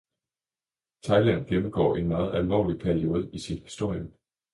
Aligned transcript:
Thailand 1.03 1.45
gennemgår 1.47 1.95
en 1.95 2.07
meget 2.07 2.35
alvorlig 2.35 2.79
periode 2.79 3.29
i 3.33 3.39
sin 3.39 3.57
historie. 3.63 4.07